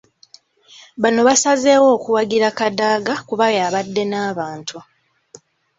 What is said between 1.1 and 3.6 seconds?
baasazeewo okuwagira Kadaga kuba